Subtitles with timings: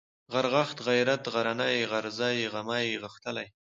[0.33, 3.47] غرغښت، غيرت، غرنى، غرزی، غمی، غښتلی